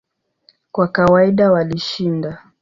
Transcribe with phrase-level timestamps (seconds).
[0.71, 2.43] Kwa kawaida walishinda.